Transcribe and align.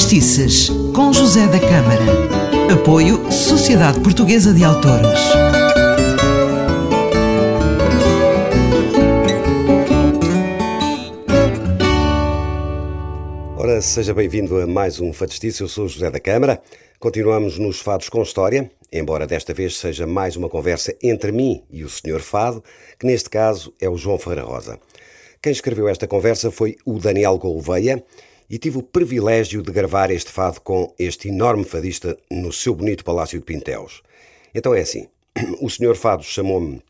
Fadistices, 0.00 0.70
com 0.94 1.12
José 1.12 1.46
da 1.48 1.60
Câmara. 1.60 2.72
Apoio 2.72 3.30
Sociedade 3.30 4.00
Portuguesa 4.00 4.54
de 4.54 4.64
Autores. 4.64 5.20
Ora, 13.58 13.82
seja 13.82 14.14
bem-vindo 14.14 14.58
a 14.58 14.66
mais 14.66 15.00
um 15.00 15.12
Fadistice. 15.12 15.60
Eu 15.60 15.68
sou 15.68 15.86
José 15.86 16.10
da 16.10 16.18
Câmara. 16.18 16.62
Continuamos 16.98 17.58
nos 17.58 17.78
Fados 17.78 18.08
com 18.08 18.22
História, 18.22 18.70
embora 18.90 19.26
desta 19.26 19.52
vez 19.52 19.76
seja 19.76 20.06
mais 20.06 20.34
uma 20.34 20.48
conversa 20.48 20.96
entre 21.02 21.30
mim 21.30 21.62
e 21.70 21.84
o 21.84 21.90
Sr. 21.90 22.20
Fado, 22.20 22.64
que 22.98 23.06
neste 23.06 23.28
caso 23.28 23.74
é 23.78 23.88
o 23.88 23.98
João 23.98 24.18
Ferreira 24.18 24.44
Rosa. 24.44 24.80
Quem 25.42 25.52
escreveu 25.52 25.88
esta 25.88 26.08
conversa 26.08 26.50
foi 26.50 26.76
o 26.86 26.98
Daniel 26.98 27.36
Gouveia 27.36 28.02
e 28.50 28.58
tive 28.58 28.78
o 28.78 28.82
privilégio 28.82 29.62
de 29.62 29.70
gravar 29.70 30.10
este 30.10 30.32
fado 30.32 30.60
com 30.60 30.92
este 30.98 31.28
enorme 31.28 31.62
fadista 31.62 32.18
no 32.28 32.52
seu 32.52 32.74
bonito 32.74 33.04
Palácio 33.04 33.38
de 33.38 33.44
Pintéus. 33.44 34.02
Então 34.52 34.74
é 34.74 34.80
assim, 34.80 35.06
o 35.62 35.70
Sr. 35.70 35.94
Fado 35.94 36.24
chamou-me 36.24 36.82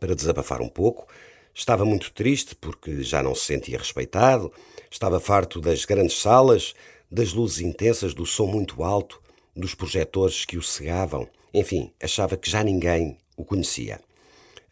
para 0.00 0.14
desabafar 0.14 0.62
um 0.62 0.68
pouco, 0.68 1.06
estava 1.54 1.84
muito 1.84 2.10
triste 2.10 2.56
porque 2.56 3.02
já 3.02 3.22
não 3.22 3.34
se 3.34 3.44
sentia 3.44 3.76
respeitado, 3.76 4.50
estava 4.90 5.20
farto 5.20 5.60
das 5.60 5.84
grandes 5.84 6.18
salas, 6.18 6.74
das 7.10 7.34
luzes 7.34 7.60
intensas, 7.60 8.14
do 8.14 8.24
som 8.24 8.46
muito 8.46 8.82
alto, 8.82 9.20
dos 9.54 9.74
projetores 9.74 10.46
que 10.46 10.56
o 10.56 10.62
cegavam, 10.62 11.28
enfim, 11.52 11.92
achava 12.02 12.34
que 12.34 12.50
já 12.50 12.64
ninguém 12.64 13.18
o 13.36 13.44
conhecia. 13.44 14.00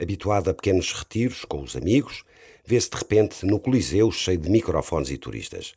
Habituado 0.00 0.48
a 0.48 0.54
pequenos 0.54 0.92
retiros 0.92 1.44
com 1.44 1.60
os 1.60 1.76
amigos, 1.76 2.24
vê-se 2.64 2.88
de 2.88 2.96
repente 2.96 3.44
no 3.44 3.60
Coliseu 3.60 4.10
cheio 4.10 4.38
de 4.38 4.48
microfones 4.48 5.10
e 5.10 5.18
turistas. 5.18 5.74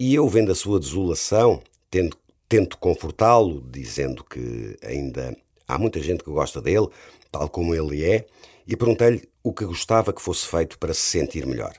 E 0.00 0.14
eu, 0.14 0.28
vendo 0.28 0.52
a 0.52 0.54
sua 0.54 0.78
desolação, 0.78 1.60
tendo, 1.90 2.16
tento 2.48 2.78
confortá-lo, 2.78 3.60
dizendo 3.68 4.22
que 4.22 4.78
ainda 4.80 5.36
há 5.66 5.76
muita 5.76 6.00
gente 6.00 6.22
que 6.22 6.30
gosta 6.30 6.62
dele, 6.62 6.86
tal 7.32 7.48
como 7.48 7.74
ele 7.74 8.04
é, 8.04 8.24
e 8.64 8.76
perguntei-lhe 8.76 9.28
o 9.42 9.52
que 9.52 9.64
gostava 9.64 10.12
que 10.12 10.22
fosse 10.22 10.46
feito 10.46 10.78
para 10.78 10.94
se 10.94 11.00
sentir 11.00 11.44
melhor. 11.44 11.74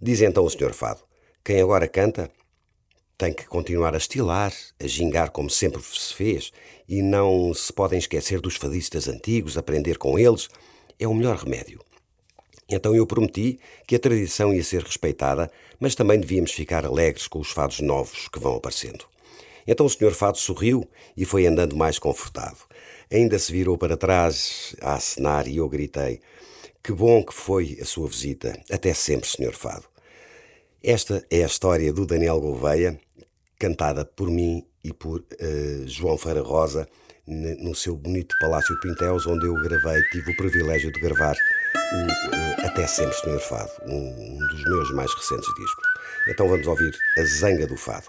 Diz 0.00 0.20
então 0.20 0.44
o 0.44 0.48
Sr. 0.48 0.72
Fado: 0.72 1.00
quem 1.44 1.60
agora 1.60 1.88
canta 1.88 2.30
tem 3.18 3.32
que 3.32 3.48
continuar 3.48 3.94
a 3.94 3.98
estilar, 3.98 4.52
a 4.78 4.86
gingar 4.86 5.32
como 5.32 5.50
sempre 5.50 5.82
se 5.82 6.14
fez, 6.14 6.52
e 6.88 7.02
não 7.02 7.52
se 7.52 7.72
podem 7.72 7.98
esquecer 7.98 8.40
dos 8.40 8.54
fadistas 8.54 9.08
antigos, 9.08 9.58
aprender 9.58 9.98
com 9.98 10.16
eles, 10.16 10.48
é 11.00 11.08
o 11.08 11.14
melhor 11.14 11.36
remédio. 11.36 11.80
Então 12.68 12.94
eu 12.94 13.06
prometi 13.06 13.60
que 13.86 13.94
a 13.94 13.98
tradição 13.98 14.52
ia 14.52 14.64
ser 14.64 14.82
respeitada, 14.82 15.50
mas 15.78 15.94
também 15.94 16.18
devíamos 16.18 16.50
ficar 16.50 16.84
alegres 16.84 17.28
com 17.28 17.38
os 17.38 17.50
fados 17.50 17.80
novos 17.80 18.28
que 18.28 18.40
vão 18.40 18.56
aparecendo. 18.56 19.04
Então 19.66 19.86
o 19.86 19.90
senhor 19.90 20.12
Fado 20.12 20.38
sorriu 20.38 20.88
e 21.16 21.24
foi 21.24 21.46
andando 21.46 21.76
mais 21.76 21.98
confortado. 21.98 22.58
Ainda 23.10 23.38
se 23.38 23.52
virou 23.52 23.78
para 23.78 23.96
trás 23.96 24.74
a 24.80 24.94
acenar 24.94 25.46
e 25.48 25.56
eu 25.56 25.68
gritei: 25.68 26.20
Que 26.82 26.92
bom 26.92 27.24
que 27.24 27.34
foi 27.34 27.78
a 27.80 27.84
sua 27.84 28.08
visita. 28.08 28.60
Até 28.70 28.94
sempre, 28.94 29.28
senhor 29.28 29.54
Fado. 29.54 29.84
Esta 30.82 31.24
é 31.30 31.42
a 31.42 31.46
história 31.46 31.92
do 31.92 32.06
Daniel 32.06 32.40
Gouveia, 32.40 32.98
cantada 33.58 34.04
por 34.04 34.30
mim 34.30 34.64
e 34.84 34.92
por 34.92 35.20
uh, 35.20 35.88
João 35.88 36.16
Feira 36.16 36.42
Rosa 36.42 36.88
no 37.26 37.74
seu 37.74 37.96
bonito 37.96 38.36
Palácio 38.40 38.78
Pintéus, 38.80 39.26
onde 39.26 39.46
eu 39.46 39.54
gravei, 39.54 40.00
tive 40.12 40.30
o 40.30 40.36
privilégio 40.36 40.92
de 40.92 41.00
gravar 41.00 41.34
o 41.92 42.66
Até 42.66 42.86
Sempre 42.86 43.14
Senhor 43.14 43.40
Fado, 43.40 43.70
um, 43.86 44.38
dos 44.50 44.64
meus 44.64 44.90
mais 44.92 45.12
recentes 45.14 45.48
discos. 45.54 45.84
Então 46.28 46.48
vamos 46.48 46.66
ouvir 46.66 46.94
A 47.18 47.24
Zanga 47.24 47.66
do 47.66 47.76
Fado. 47.76 48.06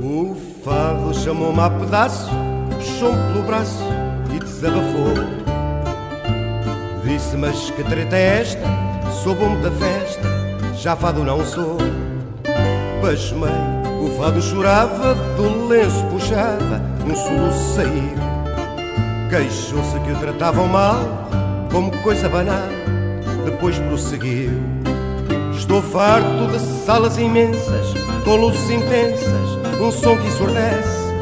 O 0.00 0.36
fado 0.64 1.14
chamou-me 1.14 1.60
a 1.60 1.70
pedaço, 1.70 2.30
puxou-me 2.70 3.32
pelo 3.32 3.42
braço 3.44 3.84
e 4.34 4.38
desabafou. 4.38 5.14
Disse, 7.04 7.36
mas 7.36 7.70
que 7.70 7.82
treta 7.84 8.16
é 8.16 8.40
esta? 8.40 8.64
Sou 9.22 9.34
bom 9.34 9.60
da 9.60 9.70
festa, 9.70 10.28
já 10.76 10.96
fado 10.96 11.24
não 11.24 11.44
sou. 11.44 11.78
Pasmei, 13.00 13.50
o 14.00 14.16
fado 14.16 14.40
chorava, 14.40 15.14
do 15.36 15.66
lenço 15.68 16.04
puxava, 16.06 16.80
um 17.04 17.14
soluço 17.14 17.74
saiu. 17.74 18.21
Queixou-se 19.32 19.98
que 20.00 20.12
o 20.12 20.16
tratavam 20.18 20.68
mal, 20.68 21.26
como 21.70 21.90
coisa 22.02 22.28
banal, 22.28 22.68
depois 23.46 23.78
prosseguiu. 23.78 24.50
Estou 25.56 25.80
farto 25.80 26.48
de 26.52 26.58
salas 26.58 27.16
imensas, 27.16 27.94
com 28.26 28.36
luzes 28.36 28.68
intensas, 28.68 29.80
um 29.80 29.90
som 29.90 30.18
que 30.18 30.26
ensurdece. 30.26 31.14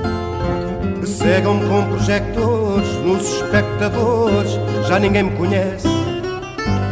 Cegam-me 1.06 1.68
com 1.68 1.84
projectores 1.84 2.88
nos 3.04 3.32
espectadores, 3.32 4.58
já 4.88 4.98
ninguém 4.98 5.22
me 5.22 5.36
conhece. 5.36 5.86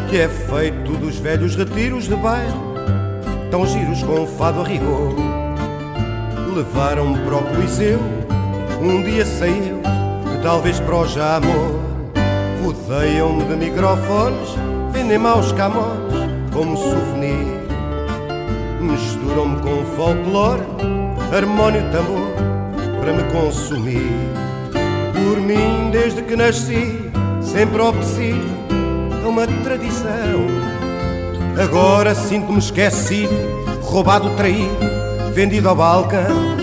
Que 0.08 0.18
é 0.18 0.28
feito 0.28 0.92
dos 0.98 1.18
velhos 1.18 1.56
retiros 1.56 2.04
de 2.04 2.14
bairro, 2.14 2.74
tão 3.50 3.66
giros 3.66 4.04
com 4.04 4.24
fado 4.24 4.60
a 4.60 4.64
rigor. 4.64 5.16
Levaram-me 6.54 7.18
para 7.24 7.38
o 7.38 7.42
Coliseu, 7.42 7.98
um 8.80 9.02
dia 9.02 9.26
saiu 9.26 9.97
talvez 10.42 10.80
para 10.80 10.94
o 10.94 11.02
amor. 11.02 11.80
Rodeiam-me 12.64 13.44
de 13.44 13.56
microfones, 13.56 14.48
vendem 14.92 15.18
maus 15.18 15.52
camões 15.52 16.12
como 16.52 16.76
souvenir. 16.76 17.46
Misturam-me 18.80 19.60
com 19.60 19.84
folclore, 19.96 20.62
harmónio 21.34 21.82
tambor 21.90 22.28
para 23.00 23.12
me 23.12 23.22
consumir. 23.32 24.10
Por 25.12 25.40
mim, 25.40 25.90
desde 25.90 26.22
que 26.22 26.36
nasci, 26.36 27.10
sempre 27.40 27.80
obedeci 27.80 28.34
a 29.24 29.28
uma 29.28 29.46
tradição. 29.46 30.46
Agora 31.60 32.14
sinto-me 32.14 32.58
esquecido, 32.58 33.34
roubado, 33.82 34.30
traído, 34.36 34.78
vendido 35.32 35.68
ao 35.68 35.74
balcão. 35.74 36.56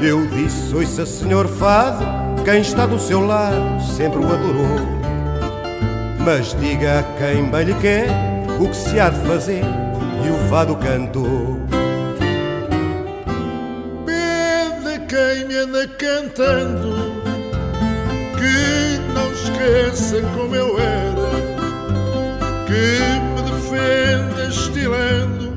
Eu 0.00 0.26
disse, 0.26 0.74
ouça, 0.74 1.06
senhor 1.06 1.46
Fado, 1.46 2.04
quem 2.44 2.60
está 2.60 2.86
do 2.86 2.98
seu 2.98 3.24
lado 3.24 3.80
sempre 3.80 4.18
o 4.18 4.32
adorou. 4.32 5.02
Mas 6.24 6.56
diga 6.58 7.00
a 7.00 7.02
quem 7.18 7.44
bem 7.50 7.64
lhe 7.64 7.74
quer 7.74 8.06
o 8.60 8.68
que 8.68 8.76
se 8.76 8.98
há 8.98 9.10
de 9.10 9.26
fazer, 9.26 9.62
e 10.24 10.30
o 10.30 10.48
fado 10.48 10.76
cantou. 10.76 11.60
Pede 14.06 15.06
quem 15.08 15.46
me 15.46 15.56
anda 15.56 15.86
cantando 15.98 17.12
que 18.36 18.98
não 19.14 19.32
esqueça 19.32 20.20
como 20.36 20.54
eu 20.54 20.78
era, 20.78 21.30
que 22.66 23.10
me 23.34 23.50
defenda 23.50 24.44
estilando, 24.48 25.52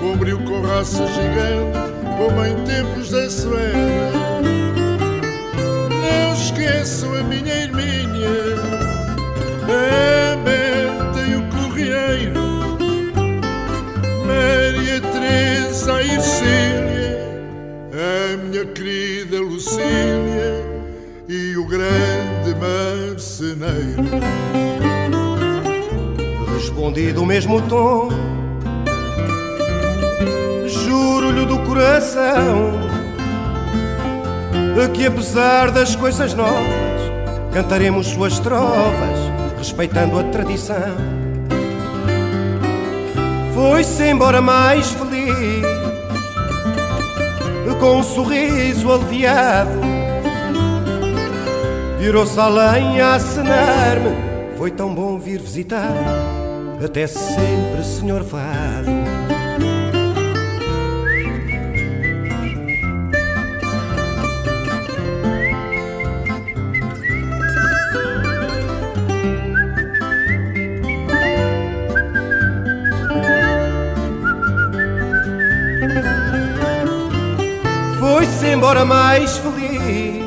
cobriu 0.00 0.38
com 0.40 0.60
raça 0.66 1.06
gigante, 1.06 1.92
como 2.18 2.44
em 2.44 2.56
tempos 2.64 3.10
da 3.10 3.30
severa 3.30 4.19
esqueço 6.80 7.06
a 7.14 7.22
minha 7.22 7.54
irmã, 7.54 7.80
a 9.64 10.36
Berta 10.36 11.20
e 11.20 11.36
o 11.36 11.42
Correiro, 11.48 12.78
Maria 14.26 15.00
Teresa 15.00 16.02
e 16.02 16.20
Cília, 16.20 17.18
a 17.92 18.36
minha 18.38 18.64
querida 18.66 19.40
Lucília 19.40 20.64
e 21.28 21.56
o 21.56 21.66
grande 21.66 22.54
marceneiro. 22.58 24.04
Respondi 26.54 27.12
do 27.12 27.26
mesmo 27.26 27.60
tom, 27.62 28.08
juro-lhe 30.66 31.44
do 31.44 31.58
coração 31.60 32.99
que 34.88 35.06
apesar 35.06 35.70
das 35.70 35.94
coisas 35.94 36.34
novas 36.34 37.00
cantaremos 37.52 38.06
suas 38.08 38.38
trovas 38.38 39.18
respeitando 39.58 40.18
a 40.18 40.24
tradição. 40.24 40.96
Foi-se 43.54 44.04
embora 44.04 44.40
mais 44.40 44.90
feliz, 44.92 45.66
com 47.80 47.98
um 47.98 48.02
sorriso 48.02 48.92
aliviado. 48.92 49.70
Virou-se 51.98 52.38
além 52.38 53.00
a 53.00 53.14
acenar-me, 53.14 54.56
foi 54.56 54.70
tão 54.70 54.94
bom 54.94 55.18
vir 55.18 55.40
visitar. 55.40 55.94
Até 56.84 57.06
sempre, 57.06 57.82
senhor 57.82 58.22
Fado. 58.24 59.29
Embora 78.42 78.84
mais 78.84 79.36
feliz, 79.38 80.24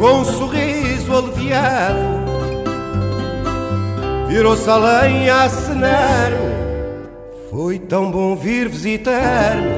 com 0.00 0.20
um 0.20 0.24
sorriso 0.24 1.16
aliviado, 1.16 2.24
virou-se 4.28 4.68
além 4.68 5.28
a 5.30 5.44
acenar-me. 5.44 6.54
Foi 7.50 7.78
tão 7.78 8.10
bom 8.10 8.34
vir 8.36 8.68
visitar-me, 8.68 9.70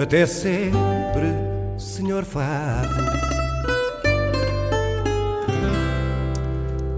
até 0.00 0.26
sempre, 0.26 1.34
senhor 1.76 2.24
Fado. 2.24 2.88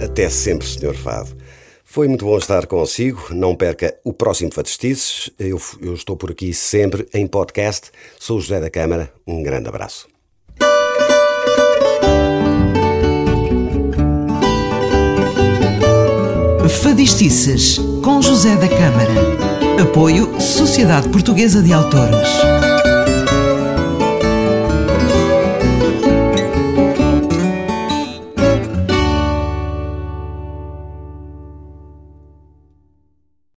Até 0.04 0.28
sempre, 0.28 0.66
senhor 0.66 0.94
Fado. 0.94 1.30
Foi 1.92 2.08
muito 2.08 2.24
bom 2.24 2.38
estar 2.38 2.66
consigo. 2.66 3.26
Não 3.32 3.54
perca 3.54 3.94
o 4.02 4.14
próximo 4.14 4.50
Fadestices. 4.50 5.28
Eu, 5.38 5.60
eu 5.78 5.92
estou 5.92 6.16
por 6.16 6.30
aqui 6.30 6.54
sempre 6.54 7.06
em 7.12 7.26
podcast. 7.26 7.90
Sou 8.18 8.40
José 8.40 8.58
da 8.58 8.70
Câmara. 8.70 9.12
Um 9.26 9.42
grande 9.42 9.68
abraço. 9.68 10.08
Fadistices 16.82 17.76
com 18.02 18.22
José 18.22 18.56
da 18.56 18.68
Câmara. 18.68 19.82
Apoio 19.82 20.40
Sociedade 20.40 21.10
Portuguesa 21.10 21.62
de 21.62 21.74
Autores. 21.74 22.71